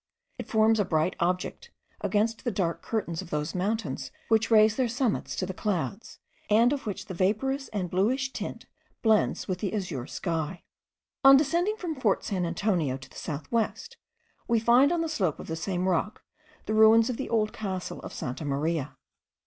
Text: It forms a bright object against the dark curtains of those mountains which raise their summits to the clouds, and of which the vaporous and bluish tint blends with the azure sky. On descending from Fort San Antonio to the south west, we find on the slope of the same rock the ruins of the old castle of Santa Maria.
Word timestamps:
It 0.39 0.49
forms 0.49 0.79
a 0.79 0.85
bright 0.85 1.15
object 1.19 1.69
against 2.01 2.43
the 2.43 2.49
dark 2.49 2.81
curtains 2.81 3.21
of 3.21 3.29
those 3.29 3.53
mountains 3.53 4.09
which 4.29 4.49
raise 4.49 4.75
their 4.75 4.87
summits 4.87 5.35
to 5.35 5.45
the 5.45 5.53
clouds, 5.53 6.17
and 6.49 6.73
of 6.73 6.87
which 6.87 7.05
the 7.05 7.13
vaporous 7.13 7.67
and 7.67 7.87
bluish 7.87 8.33
tint 8.33 8.65
blends 9.03 9.47
with 9.47 9.59
the 9.59 9.71
azure 9.75 10.07
sky. 10.07 10.63
On 11.23 11.37
descending 11.37 11.77
from 11.77 11.93
Fort 11.93 12.23
San 12.23 12.47
Antonio 12.47 12.97
to 12.97 13.09
the 13.11 13.15
south 13.15 13.45
west, 13.51 13.97
we 14.47 14.59
find 14.59 14.91
on 14.91 15.01
the 15.01 15.07
slope 15.07 15.39
of 15.39 15.45
the 15.45 15.55
same 15.55 15.87
rock 15.87 16.23
the 16.65 16.73
ruins 16.73 17.07
of 17.11 17.17
the 17.17 17.29
old 17.29 17.53
castle 17.53 17.99
of 17.99 18.11
Santa 18.11 18.43
Maria. 18.43 18.97